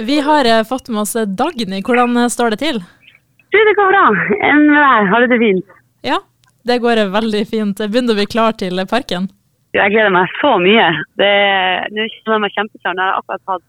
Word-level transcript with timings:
Vi 0.00 0.20
har 0.20 0.58
eh, 0.58 0.64
fått 0.64 0.88
med 0.88 1.00
oss 1.00 1.16
Dagny. 1.26 1.82
Hvordan 1.82 2.16
eh, 2.16 2.28
står 2.30 2.50
det 2.50 2.56
til? 2.56 2.76
Du, 3.50 3.58
det 3.58 3.74
går 3.74 3.88
bra. 3.90 4.02
Enn 4.46 4.68
med 4.70 4.78
deg? 4.78 5.08
Har 5.10 5.24
du 5.24 5.32
det 5.32 5.38
fint? 5.42 5.72
Ja, 6.06 6.20
det 6.70 6.76
går 6.84 7.00
eh, 7.02 7.08
veldig 7.10 7.40
fint. 7.50 7.82
Begynner 7.82 8.14
å 8.14 8.18
bli 8.20 8.26
klar 8.30 8.54
til 8.60 8.78
parken. 8.86 9.26
Jeg 9.74 9.90
gleder 9.90 10.14
meg 10.14 10.30
så 10.38 10.52
mye. 10.62 10.84
Det, 11.18 11.32
nå 11.90 12.06
kjenner 12.12 12.36
jeg 12.36 12.44
meg 12.44 12.54
kjempeklar. 12.54 12.94
Jeg 12.94 13.02
har 13.02 13.18
akkurat 13.18 13.50
hatt 13.50 13.64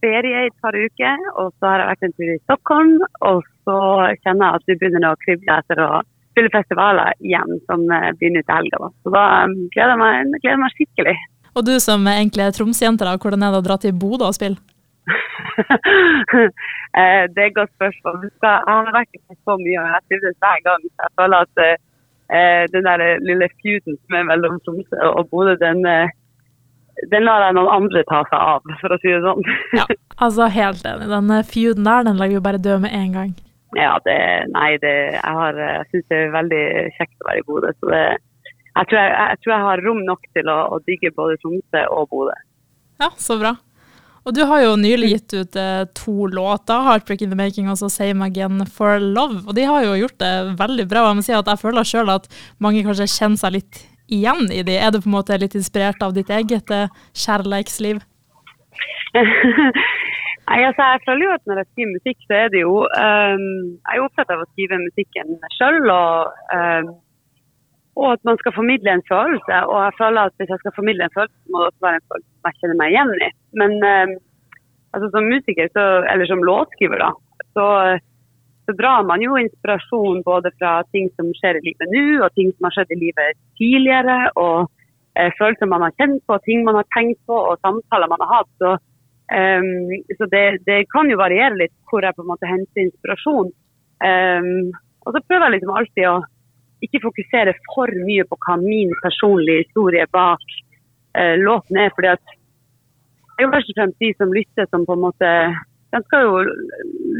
ferie 0.00 0.40
i 0.40 0.48
et 0.48 0.56
par 0.64 0.78
uker, 0.78 1.28
og 1.34 1.52
så 1.58 1.68
har 1.68 1.84
jeg 1.84 1.90
vært 1.90 2.08
en 2.08 2.16
tur 2.16 2.32
i 2.32 2.38
Stockholm. 2.46 2.96
Og 3.28 3.44
så 3.68 3.76
kjenner 4.24 4.40
jeg 4.46 4.62
at 4.62 4.64
du 4.64 4.74
begynner 4.80 5.08
å 5.10 5.20
krible 5.26 5.58
etter 5.58 5.84
å 5.84 5.90
spille 6.32 6.54
festivaler 6.56 7.12
igjen, 7.20 7.60
som 7.68 7.84
begynner 7.90 8.40
til 8.40 8.56
helga. 8.56 8.90
Så 9.04 9.12
da 9.12 9.26
gleder 9.76 9.92
jeg 9.92 10.00
meg, 10.06 10.40
gleder 10.40 10.64
meg 10.64 10.80
skikkelig. 10.80 11.16
Og 11.52 11.68
du 11.68 11.76
som 11.82 12.08
egentlig 12.08 12.48
er 12.48 12.56
Tromsjente, 12.56 13.12
hvordan 13.20 13.44
er 13.44 13.52
det 13.52 13.60
å 13.60 13.68
dra 13.68 13.80
til 13.84 13.92
Bodø 14.00 14.32
og 14.32 14.40
spille? 14.40 14.56
Eh, 16.98 17.24
det 17.32 17.40
er 17.42 17.48
et 17.50 17.58
godt 17.58 17.72
spørsmål. 17.76 18.22
Jeg 18.42 18.62
har 18.66 18.86
vært 18.96 19.18
med 19.28 19.36
så 19.46 19.54
mye, 19.60 19.80
og 19.82 19.88
jeg 19.92 20.04
trives 20.08 20.38
hver 20.42 20.62
gang. 20.66 20.86
Jeg 21.02 21.10
føler 21.20 21.44
at 21.44 21.60
uh, 21.68 22.62
den 22.74 22.88
der 22.88 23.02
lille 23.28 23.48
feuden 23.60 23.98
som 24.00 24.16
er 24.18 24.24
mellom 24.30 24.56
Tromsø 24.64 25.10
og 25.18 25.28
Bodø, 25.30 25.54
den, 25.60 25.84
uh, 25.84 26.08
den 27.12 27.26
lar 27.28 27.44
jeg 27.44 27.58
noen 27.58 27.70
andre 27.76 28.02
ta 28.08 28.22
seg 28.30 28.40
av, 28.54 28.72
for 28.80 28.96
å 28.96 28.98
si 29.02 29.12
det 29.12 29.20
sånn. 29.26 29.44
ja, 29.80 29.86
altså 30.16 30.48
helt 30.56 30.88
enig. 30.90 31.10
Den 31.12 31.30
feuden 31.52 31.90
der, 31.90 32.08
den 32.08 32.18
legger 32.22 32.40
jo 32.40 32.46
bare 32.48 32.64
dø 32.68 32.80
med 32.82 32.96
en 33.02 33.14
gang. 33.18 33.36
Ja, 33.76 33.92
det, 34.08 34.18
nei, 34.56 34.70
det, 34.82 34.96
jeg, 35.12 35.36
har, 35.42 35.60
jeg 35.60 35.86
syns 35.92 36.08
det 36.08 36.22
er 36.24 36.36
veldig 36.40 36.64
kjekt 36.96 37.16
å 37.20 37.30
være 37.30 37.44
i 37.44 37.48
Bodø. 37.52 37.76
så 37.78 37.92
det 37.92 38.04
jeg 38.78 38.86
tror 38.88 39.00
jeg, 39.00 39.14
jeg 39.18 39.38
tror 39.42 39.52
jeg, 39.52 39.62
har 39.68 39.80
rom 39.86 40.02
nok 40.06 40.28
til 40.36 40.50
å, 40.52 40.58
å 40.74 40.76
digge 40.86 41.10
både 41.16 41.38
Tromsø 41.42 41.80
og 41.94 42.12
Bodø. 42.12 42.36
Ja, 43.02 43.10
så 43.18 43.38
bra. 43.40 43.56
Og 44.28 44.34
du 44.36 44.42
har 44.44 44.60
jo 44.60 44.74
nylig 44.76 45.08
gitt 45.14 45.34
ut 45.38 45.56
eh, 45.56 45.86
to 45.96 46.26
låter, 46.28 46.82
'Heartbreak 46.84 47.22
in 47.24 47.30
the 47.32 47.36
Making' 47.36 47.70
og 47.72 47.78
'Same 47.80 48.26
Again 48.26 48.66
for 48.66 49.00
Love'. 49.00 49.48
Og 49.48 49.56
de 49.56 49.64
har 49.64 49.84
jo 49.84 49.94
gjort 50.04 50.18
det 50.20 50.34
veldig 50.58 50.84
bra. 50.88 51.06
Jeg 51.08 51.16
må 51.16 51.22
si 51.24 51.32
at 51.32 51.48
jeg 51.48 51.58
føler 51.58 51.82
sjøl 51.82 52.10
at 52.12 52.28
mange 52.60 52.84
kanskje 52.84 53.08
kjenner 53.08 53.40
seg 53.40 53.52
litt 53.56 53.88
igjen 54.12 54.52
i 54.52 54.60
de. 54.62 54.76
Er 54.76 54.92
du 54.92 55.00
på 55.00 55.08
en 55.08 55.16
måte 55.16 55.40
litt 55.40 55.56
inspirert 55.56 56.04
av 56.04 56.12
ditt 56.12 56.28
eget 56.28 56.68
eh, 56.70 56.92
kjærleiksliv? 57.16 58.04
Nei, 60.48 60.60
altså 60.64 60.82
Jeg 60.92 61.00
føler 61.08 61.24
jo 61.24 61.32
at 61.32 61.48
når 61.48 61.56
jeg 61.60 61.68
skriver 61.72 61.96
musikk, 61.96 62.18
så 62.28 62.36
er 62.42 62.48
det 62.52 62.60
jo 62.62 62.74
um, 62.84 63.48
Jeg 63.80 63.96
er 63.96 64.04
opptatt 64.04 64.30
av 64.32 64.44
å 64.44 64.48
skrive 64.52 64.84
musikken 64.84 65.36
sjøl. 65.56 65.80
Og, 65.88 66.36
um, 66.52 66.92
og 67.98 68.12
at 68.14 68.22
man 68.28 68.38
skal 68.40 68.54
formidle 68.54 68.94
en 68.94 69.06
følelse. 69.10 69.56
Og 69.70 69.78
jeg 69.86 69.94
føler 70.00 70.20
at 70.28 70.34
hvis 70.38 70.52
jeg 70.52 70.60
skal 70.62 70.76
formidle 70.76 71.06
en 71.06 71.16
følelse, 71.16 71.38
må 71.50 71.60
det 71.60 71.70
også 71.70 71.86
være 71.86 72.00
en 72.00 72.08
følelse 72.10 72.30
som 72.34 72.48
jeg 72.48 72.58
kjenner 72.60 72.78
meg 72.80 72.92
igjen 72.92 73.14
i. 73.26 73.30
Men 73.60 73.72
eh, 73.90 74.12
altså 74.94 75.08
som 75.14 75.32
musiker, 75.32 75.72
så, 75.74 75.86
eller 76.12 76.30
som 76.30 76.44
låtskriver, 76.46 77.02
da, 77.02 77.10
så, 77.56 77.66
så, 78.66 78.76
drar 78.80 79.02
man 79.10 79.24
jo 79.24 79.40
inspirasjon 79.40 80.22
både 80.30 80.54
fra 80.60 80.78
ting 80.94 81.10
som 81.18 81.32
skjer 81.40 81.58
i 81.58 81.64
livet 81.66 81.94
nå, 81.94 82.04
og 82.22 82.34
ting 82.38 82.54
som 82.54 82.68
har 82.68 82.76
skjedd 82.78 82.94
i 82.94 83.00
livet 83.02 83.40
tidligere. 83.60 84.18
og 84.44 84.70
eh, 85.18 85.34
Følelser 85.40 85.72
man 85.74 85.88
har 85.88 85.98
kjent 85.98 86.22
på, 86.28 86.38
ting 86.46 86.62
man 86.68 86.78
har 86.78 86.88
tenkt 86.94 87.20
på, 87.26 87.34
og 87.34 87.58
samtaler 87.66 88.14
man 88.14 88.22
har 88.24 88.34
hatt. 88.38 88.52
Så, 88.62 88.74
um, 89.34 89.94
så 90.14 90.30
det, 90.30 90.46
det, 90.70 90.84
kan 90.94 91.10
jo 91.10 91.18
variere 91.18 91.58
litt 91.58 91.74
hvor 91.90 92.06
jeg 92.06 92.14
på 92.14 92.22
en 92.22 92.30
måte 92.30 92.50
henter 92.50 92.86
inspirasjon. 92.86 93.50
Um, 93.98 94.68
og 95.02 95.16
så 95.16 95.24
prøver 95.26 95.48
jeg 95.48 95.58
liksom 95.58 95.74
alltid 95.74 96.12
å 96.12 96.18
ikke 96.84 97.02
fokusere 97.02 97.54
for 97.68 97.92
mye 98.06 98.24
på 98.28 98.38
hva 98.44 98.56
min 98.60 98.92
personlige 99.02 99.64
historie 99.66 100.06
bak 100.14 100.44
eh, 101.18 101.34
låten 101.40 101.80
er. 101.80 101.90
fordi 101.94 102.12
at 102.14 102.34
det 103.38 103.44
er 103.44 103.46
jo 103.46 103.54
først 103.54 103.72
og 103.72 103.78
fremst 103.78 104.02
de 104.02 104.10
som 104.18 104.34
lytter, 104.34 104.66
som 104.70 104.84
på 104.86 104.94
en 104.96 105.04
måte 105.06 105.32
De 105.94 105.98
skal 106.04 106.24
jo 106.26 106.40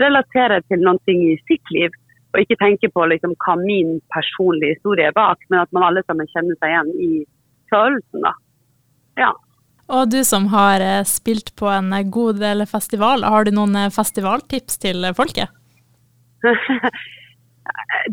relatere 0.02 0.58
til 0.68 0.82
noe 0.84 1.12
i 1.14 1.36
sitt 1.48 1.70
liv, 1.72 1.94
og 2.34 2.42
ikke 2.42 2.58
tenke 2.60 2.90
på 2.92 3.06
liksom, 3.08 3.32
hva 3.40 3.54
min 3.56 3.94
personlige 4.12 4.76
historie 4.76 5.06
er 5.08 5.14
bak, 5.16 5.40
men 5.48 5.62
at 5.62 5.70
man 5.72 5.86
alle 5.86 6.02
sammen 6.04 6.28
kjenner 6.28 6.58
seg 6.58 6.74
igjen 6.74 6.90
i 7.00 7.12
følelsen. 7.72 8.26
da. 8.26 8.34
Ja. 9.16 9.30
Og 9.88 10.10
du 10.12 10.20
som 10.26 10.50
har 10.52 10.84
eh, 10.84 11.06
spilt 11.08 11.54
på 11.56 11.70
en 11.72 11.94
god 12.12 12.42
del 12.42 12.66
festivaler, 12.68 13.30
har 13.32 13.48
du 13.48 13.54
noen 13.56 13.78
eh, 13.86 13.94
festivaltips 13.94 14.76
til 14.84 15.08
folket? 15.16 15.48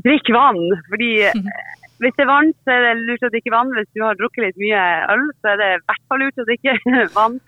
drikk 0.05 0.31
vann. 0.35 0.63
Fordi 0.91 1.11
hvis 2.01 2.17
det 2.17 2.25
er 2.25 2.31
varmt, 2.31 2.57
så 2.63 2.75
er 2.75 2.83
det 2.85 3.05
lurt 3.05 3.27
å 3.27 3.31
drikke 3.33 3.53
vann. 3.53 3.71
Hvis 3.77 3.91
du 3.93 4.03
har 4.03 4.19
drukket 4.19 4.47
litt 4.47 4.59
mye 4.61 4.83
øl, 5.13 5.23
så 5.39 5.53
er 5.53 5.61
det 5.61 5.69
i 5.75 5.79
hvert 5.85 6.03
fall 6.09 6.23
lurt 6.23 6.43
å 6.43 6.49
drikke 6.49 6.75
vann. 7.19 7.39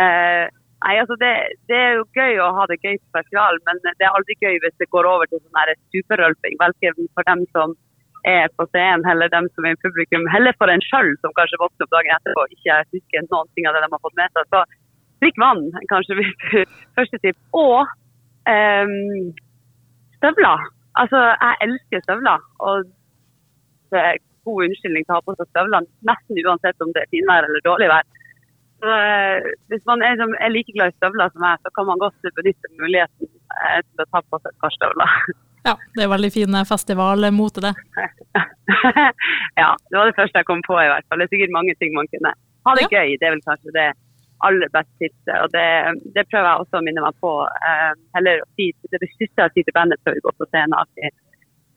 Eh, 0.00 0.46
nei, 0.86 0.96
altså 1.02 1.18
det, 1.20 1.34
det, 1.68 1.76
er 1.76 1.94
jo 1.98 2.08
gøy 2.16 2.40
å 2.40 2.50
ha 2.56 2.66
det 2.70 2.80
gøy 2.80 2.96
på 2.96 3.18
festival, 3.18 3.58
men 3.68 3.80
det 3.84 4.06
er 4.06 4.14
aldri 4.14 4.38
gøy 4.40 4.60
hvis 4.62 4.76
det 4.80 4.90
går 4.94 5.08
over 5.10 5.30
til 5.30 5.42
sånn 5.42 5.78
superrølping. 5.96 6.58
Verken 6.62 7.08
for 7.14 7.30
dem 7.30 7.46
som 7.54 7.76
er 8.28 8.50
på 8.56 8.66
scenen, 8.68 9.06
eller 9.08 9.32
dem 9.32 9.48
som 9.54 9.64
er 9.64 9.76
i 9.76 9.82
publikum. 9.84 10.26
Heller 10.32 10.56
for 10.60 10.72
en 10.72 10.82
sjøl 10.84 11.14
som 11.20 11.32
kanskje 11.36 11.60
våkner 11.60 11.86
opp 11.86 11.94
dagen 11.94 12.16
etterpå 12.16 12.44
og 12.44 12.56
ikke 12.56 12.82
husker 12.92 13.28
noen 13.28 13.48
ting 13.56 13.68
av 13.68 13.76
det 13.76 13.84
de 13.84 13.92
har 13.92 14.04
fått 14.04 14.18
med 14.20 14.34
seg. 14.36 14.50
Så 14.52 14.64
drikk 15.24 15.40
vann, 15.40 15.62
kanskje 15.92 16.18
første 16.98 17.20
tips. 17.24 17.40
Og 17.56 17.88
um, 18.48 19.32
støvler. 20.18 20.68
Altså, 21.02 21.20
jeg 21.32 21.60
elsker 21.66 22.04
støvler. 22.04 22.46
Og 22.66 22.88
det 23.92 24.00
er 24.08 24.22
god 24.48 24.64
unnskyldning 24.66 25.04
til 25.04 25.14
å 25.14 25.18
ha 25.18 25.26
på 25.26 25.36
seg 25.36 25.50
støvler 25.50 25.86
nesten 26.08 26.40
uansett 26.44 26.84
om 26.84 26.92
det 26.94 27.04
er 27.04 27.12
finvær 27.14 27.46
eller 27.48 27.62
dårlig 27.66 27.90
vær. 27.92 28.08
Så, 28.80 28.88
eh, 28.88 29.50
hvis 29.68 29.84
man 29.90 30.02
er, 30.06 30.16
er, 30.16 30.52
like 30.52 30.72
glad 30.72 30.92
i 30.92 30.96
støvler 30.96 31.32
som 31.32 31.44
meg, 31.44 31.60
så 31.60 31.72
kan 31.76 31.88
man 31.90 32.00
godt 32.00 32.30
benytte 32.38 32.72
muligheten 32.80 33.28
eh, 33.28 33.80
til 33.84 34.04
å 34.04 34.08
ta 34.08 34.22
på 34.24 34.40
seg 34.40 34.52
et 34.52 34.60
par 34.64 34.76
støvler. 34.78 35.16
Ja, 35.60 35.74
det 35.92 36.06
er 36.06 36.08
veldig 36.08 36.30
fin 36.32 36.56
festivalmote, 36.64 37.60
det. 37.60 37.74
ja, 39.60 39.66
det 39.76 39.98
var 39.98 40.08
det 40.08 40.16
første 40.16 40.40
jeg 40.40 40.46
kom 40.48 40.62
på 40.64 40.78
i 40.80 40.86
hvert 40.88 41.04
fall. 41.04 41.20
Det 41.20 41.26
er 41.26 41.34
sikkert 41.34 41.52
mange 41.52 41.74
ting 41.76 41.92
man 41.92 42.08
kunne 42.08 42.32
ha 42.32 42.74
det 42.78 42.86
ja. 42.86 43.02
gøy. 43.02 43.18
Det 43.20 43.28
er 43.28 43.34
vel 43.34 43.42
kanskje 43.44 43.74
det 43.74 43.84
aller 44.46 44.70
best 44.74 44.90
tipset. 45.02 45.36
Og 45.42 45.52
det, 45.54 45.66
det, 46.16 46.26
prøver 46.30 46.48
jeg 46.48 46.64
også 46.64 46.80
å 46.80 46.84
minne 46.86 47.04
meg 47.04 47.16
på. 47.24 47.32
Eh, 47.70 47.92
heller 48.16 48.42
å 48.44 48.48
si, 48.56 48.70
det 48.92 49.00
siste 49.18 49.46
jeg 49.46 49.54
sier 49.54 49.68
til 49.68 49.76
bandet 49.76 50.02
før 50.04 50.16
vi 50.16 50.24
går 50.26 50.36
på 50.38 50.48
scenen, 50.50 50.76
at 50.78 50.90
vi 50.98 51.12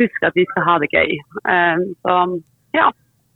husker 0.03 0.29
at 0.29 0.40
vi 0.40 0.47
skal 0.51 0.68
ha 0.69 0.79
det 0.84 0.91
gøy. 0.94 1.16
Eh, 1.53 1.85
så 2.06 2.18
ja, 2.78 2.90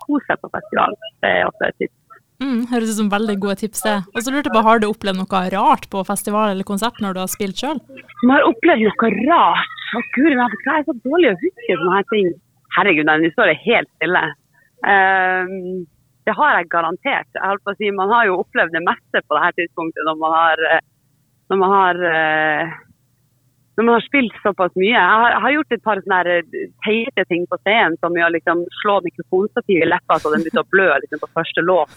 kos 0.03 0.27
deg 0.29 0.41
på 0.43 0.51
festival. 0.55 0.97
Det 1.23 1.33
er 1.33 1.47
også 1.49 1.69
et 1.69 1.79
tips. 1.83 1.95
Mm, 2.37 2.67
høres 2.69 2.91
ut 2.91 2.99
som 2.99 3.09
veldig 3.09 3.35
gode 3.41 3.57
tips. 3.63 3.81
det. 3.81 3.97
Og 4.13 4.21
så 4.21 4.31
lurte 4.31 4.49
jeg 4.51 4.55
på, 4.55 4.65
Har 4.67 4.79
du 4.79 4.87
opplevd 4.91 5.17
noe 5.17 5.43
rart 5.53 5.87
på 5.89 6.03
festival 6.05 6.53
eller 6.53 6.67
konsert 6.67 6.99
når 7.01 7.17
du 7.17 7.21
har 7.23 7.31
spilt 7.33 7.57
sjøl? 7.57 7.81
Som 8.21 8.33
har 8.33 8.45
opplevd 8.45 8.85
noe 8.85 9.11
rart? 9.25 9.73
Å 9.95 10.01
gud, 10.13 10.33
jeg 10.35 10.73
er 10.75 10.83
så 10.85 10.93
dårlig 11.05 11.31
å 11.31 11.39
huske 11.41 11.77
sånne 11.79 11.95
her 11.95 12.07
ting. 12.11 12.33
Herregud, 12.75 13.07
nå 13.07 13.31
står 13.33 13.53
det 13.53 13.61
helt 13.63 13.89
stille. 13.95 14.23
Um, 14.85 15.85
det 16.27 16.35
har 16.35 16.57
jeg 16.57 16.71
garantert. 16.73 17.29
Jeg 17.31 17.61
på 17.63 17.71
å 17.71 17.77
si, 17.79 17.93
man 17.95 18.11
har 18.11 18.27
jo 18.27 18.41
opplevd 18.41 18.75
det 18.75 18.83
meste 18.83 19.23
på 19.23 19.37
dette 19.37 19.61
tidspunktet 19.61 20.03
når 20.07 20.19
man 20.19 20.35
har, 20.35 20.65
eh, 20.73 20.83
når 21.47 21.61
man 21.61 21.73
har, 21.73 22.01
eh, 22.09 22.75
når 23.77 23.87
man 23.87 23.95
har 23.95 24.05
spilt 24.07 24.35
såpass 24.43 24.75
mye. 24.75 24.91
Jeg 24.91 25.21
har, 25.21 25.31
jeg 25.31 25.43
har 25.45 25.55
gjort 25.55 25.77
et 25.77 25.85
par 25.87 26.03
eh, 26.33 26.59
teite 26.83 27.27
ting 27.31 27.47
på 27.47 27.61
scenen, 27.63 27.95
som 28.03 28.11
å 28.11 28.29
liksom 28.35 28.65
slå 28.81 28.99
mikrofonstativet 29.07 29.87
i 29.87 29.91
leppa 29.93 30.19
så 30.19 30.33
den 30.33 30.43
begynte 30.43 30.65
å 30.65 30.71
blø 30.75 30.91
liksom, 31.05 31.23
på 31.23 31.33
første 31.39 31.63
låt. 31.63 31.95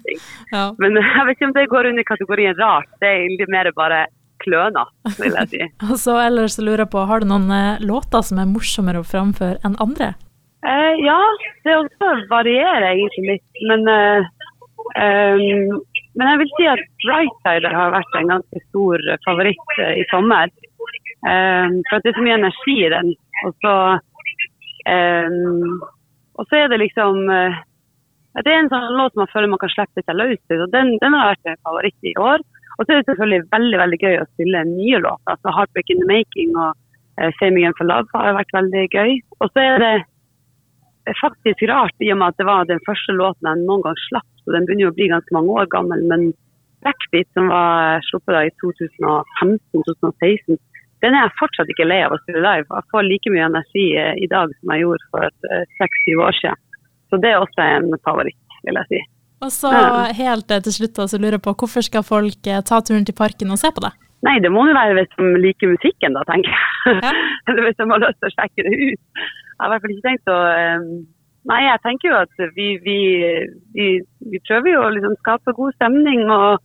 ja. 0.54 0.64
Men 0.76 1.00
jeg 1.00 1.26
vet 1.30 1.36
ikke 1.38 1.48
om 1.48 1.56
det 1.56 1.68
går 1.72 1.92
under 1.94 2.10
kategorien 2.12 2.58
rart. 2.60 2.90
Det 3.00 3.16
er 3.16 3.52
mer 3.56 3.72
bare 3.72 4.06
kløna, 4.44 4.84
vil 5.16 5.36
jeg 5.40 5.54
si. 5.54 5.66
Og 5.88 5.96
så 6.00 6.20
ellers 6.20 6.60
lurer 6.60 6.84
jeg 6.84 6.92
på, 6.92 7.08
Har 7.08 7.24
du 7.24 7.32
noen 7.32 7.80
låter 7.80 8.24
som 8.28 8.40
er 8.40 8.48
morsommere 8.48 9.00
å 9.00 9.08
framføre 9.08 9.56
enn 9.64 9.80
andre? 9.80 10.18
Uh, 10.60 10.94
ja, 11.00 11.20
det 11.64 11.76
også 11.76 12.08
varierer 12.28 12.90
egentlig 12.90 13.24
litt. 13.30 13.60
Men, 13.68 13.86
eh, 13.88 14.26
um, 14.92 15.78
men 16.18 16.28
jeg 16.32 16.40
vil 16.42 16.50
si 16.56 16.66
at 16.68 16.82
Brightsider 17.04 17.76
har 17.76 17.94
vært 17.94 18.18
en 18.18 18.32
ganske 18.34 18.62
stor 18.66 19.06
favoritt 19.24 19.72
uh, 19.78 19.94
i 19.96 20.04
sommer. 20.12 20.52
Um, 21.24 21.80
for 21.88 21.96
at 21.96 22.04
det 22.04 22.12
er 22.12 22.18
så 22.18 22.26
mye 22.26 22.38
energi 22.42 22.76
i 22.84 22.92
den. 22.92 23.14
Og 23.48 23.56
så, 23.64 23.74
um, 24.84 25.80
og 26.36 26.48
så 26.48 26.60
er 26.60 26.70
det 26.72 26.80
liksom 26.80 27.24
Det 27.26 28.48
er 28.48 28.60
en 28.60 28.70
sånn 28.70 28.94
låt 28.94 29.16
man 29.18 29.28
føler 29.32 29.50
man 29.50 29.60
kan 29.60 29.72
slippe 29.72 30.04
seg 30.04 30.16
løs 30.16 30.38
til. 30.48 30.60
Og 30.64 30.70
den, 30.76 30.92
den 31.00 31.16
har 31.16 31.32
vært 31.32 31.48
en 31.50 31.64
favoritt 31.66 32.06
i 32.06 32.14
år. 32.20 32.44
Og 32.76 32.84
så 32.84 32.92
er 32.92 33.00
det 33.00 33.08
selvfølgelig 33.08 33.48
veldig 33.52 33.80
veldig 33.80 33.98
gøy 34.04 34.20
å 34.20 34.28
spille 34.34 34.68
nye 34.68 35.00
låter. 35.02 35.32
Altså 35.32 35.52
'Heartbreak 35.56 35.90
in 35.92 36.04
the 36.04 36.08
Making' 36.12 36.54
og 36.54 36.76
uh, 37.18 37.32
'Same 37.40 37.58
Again 37.58 37.76
for 37.80 37.88
Love' 37.88 38.12
har 38.14 38.38
vært 38.38 38.56
veldig 38.56 38.86
gøy. 38.92 39.18
Og 39.40 39.50
så 39.52 39.64
er 39.66 39.76
det 39.84 39.94
faktisk 41.18 41.62
rart 41.70 42.04
i 42.04 42.10
og 42.12 42.20
med 42.20 42.32
at 42.32 42.38
det 42.40 42.46
var 42.48 42.68
den 42.68 42.82
første 42.86 43.14
låten 43.16 43.48
jeg 43.48 43.64
noen 43.64 43.84
gang 43.86 43.98
slapp. 44.06 44.30
Så 44.44 44.54
den 44.54 44.66
begynner 44.66 44.88
jo 44.88 44.92
å 44.92 44.96
bli 44.98 45.10
ganske 45.10 45.36
mange 45.36 45.54
år 45.62 45.68
gammel. 45.72 46.02
Men 46.10 46.30
Backbeat, 46.84 47.28
som 47.36 47.50
var 47.52 48.00
sluppet 48.08 48.36
da 48.36 48.42
i 48.46 48.52
2015-2016, 48.62 50.58
den 51.04 51.16
er 51.16 51.24
jeg 51.24 51.38
fortsatt 51.38 51.70
ikke 51.72 51.88
lei 51.88 52.02
av 52.04 52.14
å 52.14 52.20
spille 52.22 52.42
live. 52.44 52.68
Jeg 52.68 52.88
får 52.92 53.06
like 53.06 53.32
mye 53.32 53.46
energi 53.48 53.86
eh, 54.00 54.12
i 54.20 54.28
dag 54.28 54.52
som 54.58 54.74
jeg 54.74 54.84
gjorde 54.84 55.08
for 55.14 55.28
eh, 55.52 55.64
seks-syv 55.80 56.26
år 56.26 56.36
siden. 56.40 56.60
Så 57.10 57.20
det 57.22 57.32
er 57.32 57.40
også 57.40 57.64
en 57.64 57.88
favoritt, 58.04 58.58
vil 58.68 58.80
jeg 58.80 58.90
si. 58.90 59.00
Og 59.40 59.52
så 59.54 59.70
helt 60.18 60.52
til 60.52 60.74
slutt 60.74 61.00
så 61.08 61.18
lurer 61.18 61.38
jeg 61.38 61.44
på, 61.46 61.56
Hvorfor 61.62 61.84
skal 61.84 62.04
folk 62.04 62.48
eh, 62.48 62.60
ta 62.68 62.82
turen 62.84 63.06
til 63.08 63.16
parken 63.16 63.52
og 63.52 63.60
se 63.60 63.72
på 63.72 63.84
det? 63.84 63.92
Nei, 64.26 64.36
det 64.44 64.50
må 64.52 64.66
jo 64.68 64.76
være 64.76 64.98
hvis 64.98 65.14
de 65.16 65.28
liker 65.40 65.72
musikken, 65.72 66.16
da, 66.16 66.24
tenker 66.28 66.52
jeg. 66.52 66.98
Ja. 67.00 67.12
Eller 67.48 67.64
hvis 67.64 67.78
de 67.78 67.86
har 67.88 68.02
lyst 68.04 68.20
til 68.20 68.28
å 68.28 68.34
sjekke 68.34 68.66
det 68.66 68.74
ut. 68.90 69.30
Har 69.60 69.68
i 69.68 69.72
hvert 69.74 69.84
fall 69.84 69.94
ikke 69.94 70.08
tenkt 70.08 70.30
å 70.32 70.38
um, 70.40 70.92
Nei, 71.48 71.62
jeg 71.64 71.80
tenker 71.80 72.10
jo 72.10 72.16
at 72.18 72.42
vi, 72.52 72.66
vi, 72.84 72.98
vi, 73.72 73.84
vi 74.28 74.40
prøver 74.44 74.74
jo 74.74 74.80
å 74.84 74.90
liksom 74.92 75.14
skape 75.22 75.54
god 75.56 75.72
stemning. 75.78 76.26
og 76.28 76.58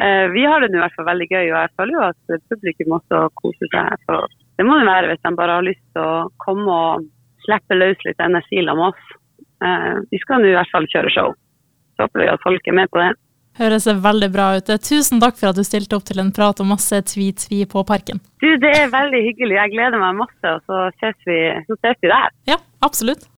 uh, 0.00 0.24
Vi 0.32 0.44
har 0.48 0.64
det 0.64 0.70
nå 0.72 0.78
i 0.78 0.80
hvert 0.80 0.96
fall 0.96 1.10
veldig 1.10 1.26
gøy, 1.28 1.50
og 1.50 1.58
jeg 1.58 1.72
føler 1.76 1.98
jo 1.98 2.06
at 2.06 2.46
publikum 2.48 2.94
også 2.96 3.20
koser 3.42 3.72
seg. 3.74 4.06
Så 4.08 4.22
det 4.56 4.64
må 4.64 4.78
det 4.80 4.88
være 4.88 5.10
hvis 5.10 5.20
de 5.26 5.34
bare 5.36 5.58
har 5.58 5.66
lyst 5.66 5.84
til 5.92 6.00
å 6.00 6.30
komme 6.40 6.78
og 6.78 7.04
slippe 7.44 7.76
løs 7.76 8.06
litt 8.08 8.24
energi 8.24 8.62
sammen 8.62 8.80
med 8.80 8.88
oss. 8.94 9.12
Uh, 9.62 10.00
vi 10.08 10.22
skal 10.24 10.40
nå 10.40 10.48
i 10.48 10.56
hvert 10.56 10.72
fall 10.72 10.88
kjøre 10.94 11.12
show. 11.12 11.36
Så 11.92 12.06
håper 12.06 12.24
vi 12.24 12.32
at 12.32 12.46
folk 12.48 12.72
er 12.72 12.78
med 12.80 12.88
på 12.88 13.04
det. 13.04 13.12
Høres 13.60 13.84
veldig 13.86 14.28
bra 14.32 14.46
ut. 14.56 14.70
Tusen 14.80 15.20
takk 15.20 15.36
for 15.36 15.50
at 15.50 15.58
du 15.58 15.64
stilte 15.66 15.98
opp 15.98 16.06
til 16.08 16.22
en 16.22 16.32
prat 16.32 16.60
om 16.64 16.70
masse 16.72 16.96
tvi-tvi 17.10 17.66
på 17.68 17.82
Parken. 17.88 18.22
Du, 18.40 18.48
Det 18.62 18.72
er 18.78 18.88
veldig 18.92 19.20
hyggelig. 19.28 19.58
Jeg 19.58 19.74
gleder 19.74 20.00
meg 20.00 20.16
masse, 20.22 20.54
og 20.54 20.64
så 20.64 20.88
ses 21.02 21.18
vi, 21.28 21.38
så 21.68 21.76
ses 21.84 22.00
vi 22.00 22.08
der. 22.14 22.32
Ja, 22.48 22.56
absolutt. 22.80 23.28